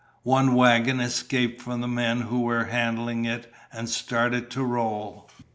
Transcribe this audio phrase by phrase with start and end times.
[0.23, 5.29] One wagon escaped from the men who were handling it and started to roll.